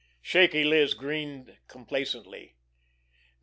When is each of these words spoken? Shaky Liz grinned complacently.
Shaky 0.23 0.63
Liz 0.63 0.95
grinned 0.95 1.59
complacently. 1.67 2.55